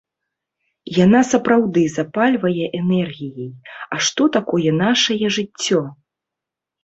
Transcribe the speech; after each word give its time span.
Яна 1.05 1.19
сапраўды 1.31 1.81
запальвае 1.97 2.65
энергіяй, 2.79 3.51
а 3.95 4.01
што 4.07 4.23
такое 4.37 4.69
нашае 4.83 5.27
жыццё? 5.39 5.81